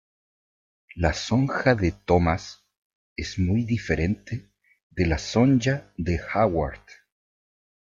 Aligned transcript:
La 0.95 1.13
Sonja 1.13 1.75
de 1.75 1.91
Thomas 1.91 2.63
es 3.17 3.37
muy 3.37 3.65
diferente 3.65 4.49
de 4.89 5.05
la 5.05 5.19
Sonya 5.19 5.93
de 5.95 6.19
Howard. 6.33 6.81